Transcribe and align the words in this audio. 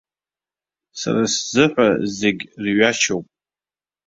Сара 0.99 1.23
сзыҳәа 1.33 1.87
зегь 2.17 2.43
рҩашьоуп. 2.63 3.25